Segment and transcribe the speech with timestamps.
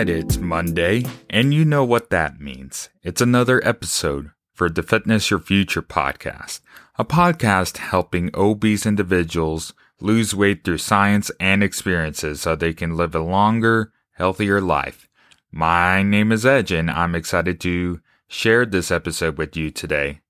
[0.00, 2.88] right, it's Monday, and you know what that means.
[3.02, 6.60] It's another episode for the Fitness Your Future podcast,
[6.96, 13.14] a podcast helping obese individuals lose weight through science and experiences so they can live
[13.14, 15.06] a longer, healthier life.
[15.52, 20.20] My name is Edge, and I'm excited to share this episode with you today.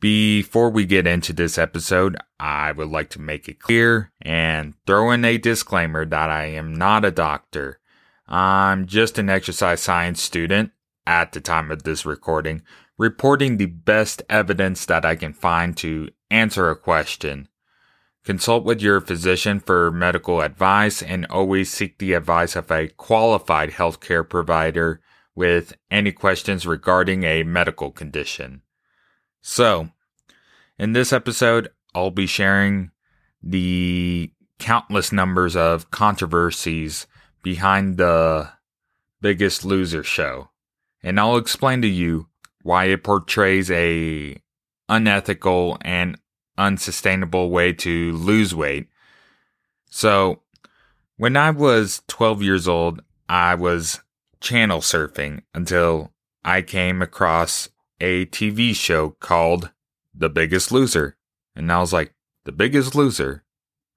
[0.00, 5.12] Before we get into this episode, I would like to make it clear and throw
[5.12, 7.79] in a disclaimer that I am not a doctor.
[8.30, 10.70] I'm just an exercise science student
[11.06, 12.62] at the time of this recording,
[12.96, 17.48] reporting the best evidence that I can find to answer a question.
[18.24, 23.70] Consult with your physician for medical advice and always seek the advice of a qualified
[23.70, 25.00] healthcare provider
[25.34, 28.62] with any questions regarding a medical condition.
[29.40, 29.88] So,
[30.78, 32.90] in this episode, I'll be sharing
[33.42, 37.06] the countless numbers of controversies
[37.42, 38.50] behind the
[39.20, 40.50] Biggest Loser show.
[41.02, 42.28] And I'll explain to you
[42.62, 44.40] why it portrays a
[44.88, 46.18] unethical and
[46.58, 48.88] unsustainable way to lose weight.
[49.88, 50.42] So,
[51.16, 54.00] when I was 12 years old, I was
[54.40, 56.12] channel surfing until
[56.44, 57.68] I came across
[58.00, 59.70] a TV show called
[60.14, 61.16] The Biggest Loser.
[61.54, 63.44] And I was like, The Biggest Loser?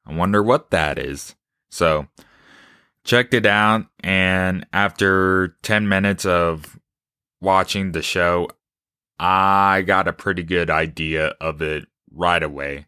[0.06, 1.36] I wonder what that is.
[1.70, 2.08] So,
[3.04, 3.86] checked it out.
[4.04, 6.80] And after 10 minutes of
[7.42, 8.50] watching the show,
[9.20, 12.88] I got a pretty good idea of it right away.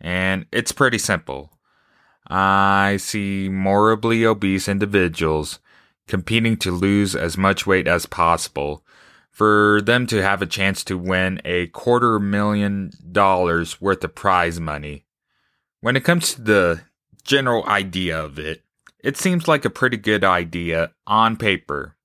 [0.00, 1.52] And it's pretty simple.
[2.26, 5.58] I see morbidly obese individuals
[6.06, 8.84] competing to lose as much weight as possible
[9.30, 14.60] for them to have a chance to win a quarter million dollars worth of prize
[14.60, 15.04] money.
[15.80, 16.80] When it comes to the
[17.22, 18.64] general idea of it,
[19.02, 21.96] it seems like a pretty good idea on paper.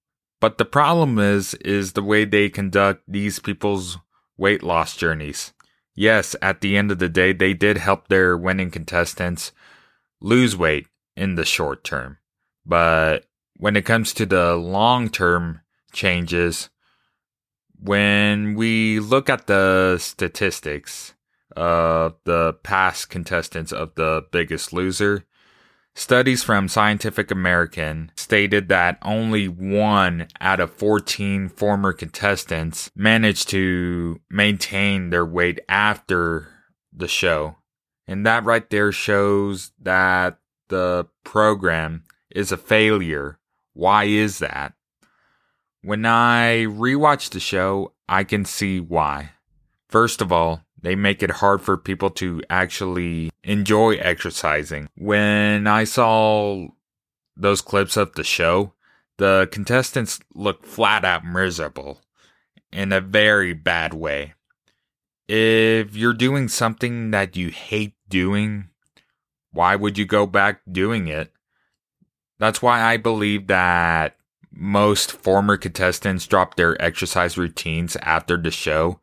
[0.41, 3.97] But the problem is is the way they conduct these people's
[4.37, 5.53] weight loss journeys.
[5.95, 9.53] Yes, at the end of the day, they did help their winning contestants
[10.19, 12.17] lose weight in the short term.
[12.65, 13.25] But
[13.57, 15.61] when it comes to the long term
[15.93, 16.69] changes,
[17.79, 21.13] when we look at the statistics
[21.55, 25.25] of the past contestants of the biggest loser,
[25.97, 34.19] Studies from Scientific American stated that only one out of 14 former contestants managed to
[34.29, 36.49] maintain their weight after
[36.91, 37.55] the show.
[38.07, 43.39] And that right there shows that the program is a failure.
[43.71, 44.73] Why is that?
[45.81, 49.31] When I rewatch the show, I can see why.
[49.87, 54.87] First of all, they make it hard for people to actually enjoy exercising.
[54.95, 56.67] When I saw
[57.35, 58.73] those clips of the show,
[59.17, 62.01] the contestants look flat out miserable
[62.71, 64.35] in a very bad way.
[65.27, 68.69] If you're doing something that you hate doing,
[69.51, 71.31] why would you go back doing it?
[72.37, 74.17] That's why I believe that
[74.51, 78.99] most former contestants drop their exercise routines after the show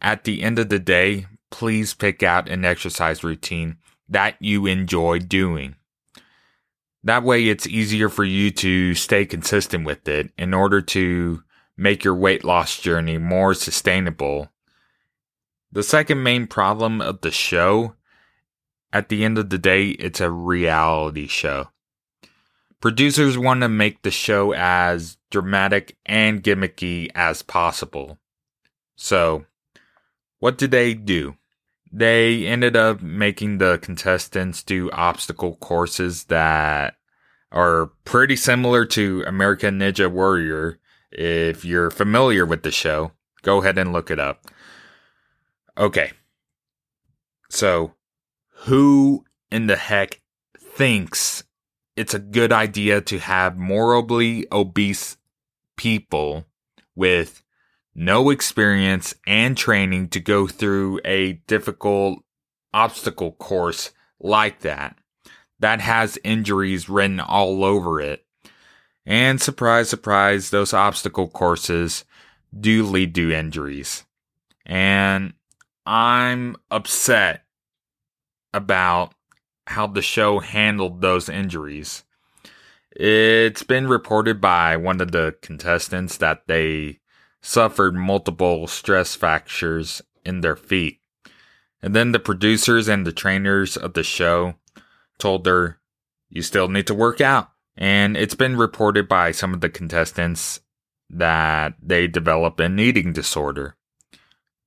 [0.00, 3.76] at the end of the day, please pick out an exercise routine
[4.08, 5.76] that you enjoy doing.
[7.04, 11.42] That way, it's easier for you to stay consistent with it in order to
[11.76, 14.50] make your weight loss journey more sustainable.
[15.70, 17.94] The second main problem of the show,
[18.92, 21.68] at the end of the day, it's a reality show.
[22.80, 28.18] Producers want to make the show as dramatic and gimmicky as possible.
[28.96, 29.44] So,
[30.38, 31.36] what did they do?
[31.92, 36.96] They ended up making the contestants do obstacle courses that
[37.52, 40.78] are pretty similar to American Ninja Warrior.
[41.10, 43.12] If you're familiar with the show,
[43.42, 44.46] go ahead and look it up.
[45.78, 46.12] Okay.
[47.48, 47.94] So,
[48.64, 50.20] who in the heck
[50.58, 51.44] thinks
[51.94, 55.16] it's a good idea to have morbidly obese
[55.76, 56.44] people
[56.94, 57.42] with
[57.98, 62.18] no experience and training to go through a difficult
[62.74, 63.90] obstacle course
[64.20, 64.96] like that.
[65.60, 68.26] That has injuries written all over it.
[69.06, 72.04] And surprise, surprise, those obstacle courses
[72.58, 74.04] do lead to injuries.
[74.66, 75.32] And
[75.86, 77.44] I'm upset
[78.52, 79.14] about
[79.66, 82.04] how the show handled those injuries.
[82.90, 86.98] It's been reported by one of the contestants that they
[87.46, 91.00] suffered multiple stress fractures in their feet.
[91.80, 94.56] And then the producers and the trainers of the show
[95.18, 95.78] told her,
[96.28, 97.50] You still need to work out.
[97.76, 100.60] And it's been reported by some of the contestants
[101.08, 103.76] that they develop an eating disorder.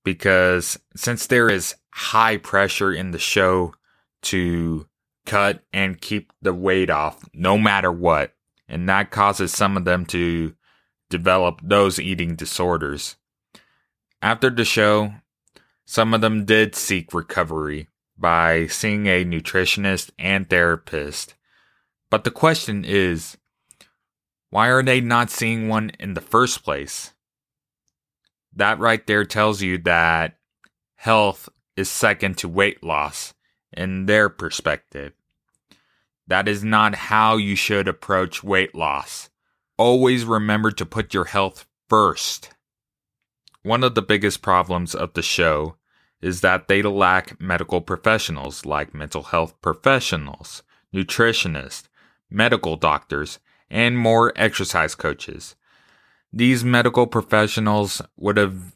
[0.05, 3.73] Because since there is high pressure in the show
[4.21, 4.87] to
[5.25, 8.33] cut and keep the weight off no matter what,
[8.69, 10.53] and that causes some of them to
[11.09, 13.17] develop those eating disorders.
[14.21, 15.13] After the show,
[15.85, 21.35] some of them did seek recovery by seeing a nutritionist and therapist.
[22.09, 23.38] But the question is,
[24.50, 27.13] why are they not seeing one in the first place?
[28.56, 30.38] That right there tells you that
[30.95, 33.33] health is second to weight loss
[33.71, 35.13] in their perspective.
[36.27, 39.29] That is not how you should approach weight loss.
[39.79, 42.49] Always remember to put your health first.
[43.63, 45.77] One of the biggest problems of the show
[46.21, 51.87] is that they lack medical professionals like mental health professionals, nutritionists,
[52.29, 53.39] medical doctors,
[53.69, 55.55] and more exercise coaches.
[56.33, 58.75] These medical professionals would have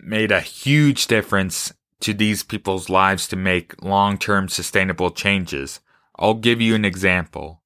[0.00, 5.80] made a huge difference to these people's lives to make long term sustainable changes.
[6.16, 7.60] I'll give you an example.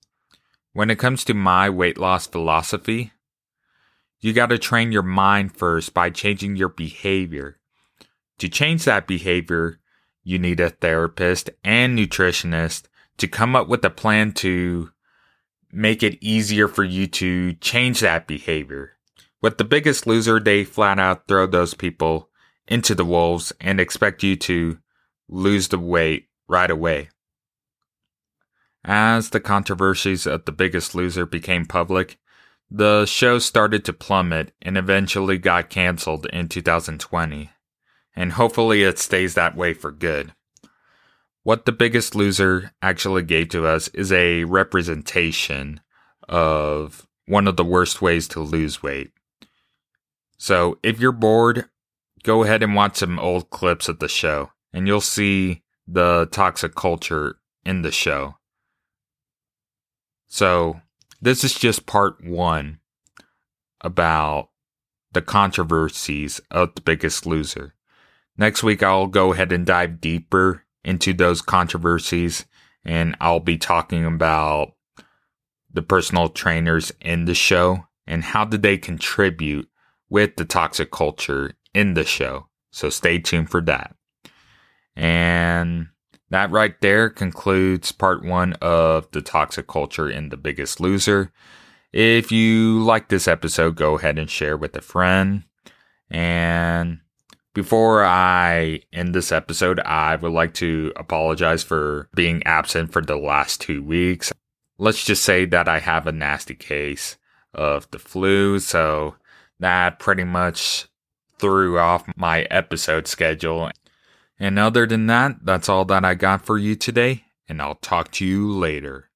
[0.75, 3.13] When it comes to my weight loss philosophy,
[4.21, 7.59] you got to train your mind first by changing your behavior.
[8.39, 9.81] To change that behavior,
[10.25, 12.85] you need a therapist and nutritionist
[13.19, 14.91] to come up with a plan to
[15.71, 18.93] make it easier for you to change that behavior.
[19.43, 22.31] With the biggest loser, they flat out throw those people
[22.67, 24.79] into the wolves and expect you to
[25.29, 27.11] lose the weight right away.
[28.84, 32.19] As the controversies of The Biggest Loser became public,
[32.70, 37.50] the show started to plummet and eventually got canceled in 2020
[38.14, 40.32] and hopefully it stays that way for good.
[41.43, 45.81] What The Biggest Loser actually gave to us is a representation
[46.28, 49.11] of one of the worst ways to lose weight.
[50.38, 51.69] So if you're bored,
[52.23, 56.75] go ahead and watch some old clips of the show, and you'll see the toxic
[56.75, 58.37] culture in the show.
[60.32, 60.81] So
[61.20, 62.81] this is just part one
[63.82, 64.49] about
[65.12, 67.75] the controversies of The Biggest Loser.
[68.38, 72.46] Next week, I'll go ahead and dive deeper into those controversies
[72.82, 74.73] and I'll be talking about
[75.70, 79.69] the personal trainers in the show and how did they contribute
[80.08, 82.49] with the toxic culture in the show.
[82.70, 83.94] So stay tuned for that.
[84.96, 85.88] And
[86.32, 91.31] that right there concludes part one of the toxic culture in the biggest loser.
[91.93, 95.44] If you like this episode, go ahead and share with a friend.
[96.11, 97.00] And
[97.55, 103.17] before I end this episode, I would like to apologize for being absent for the
[103.17, 104.32] last two weeks.
[104.78, 107.19] Let's just say that I have a nasty case
[107.52, 109.17] of the flu, so
[109.61, 110.88] that pretty much
[111.38, 113.70] threw off my episode schedule.
[114.38, 118.11] And other than that, that's all that I got for you today, and I'll talk
[118.12, 119.11] to you later.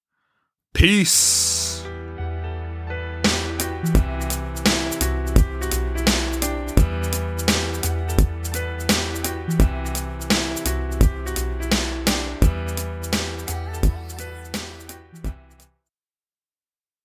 [0.72, 1.56] Peace!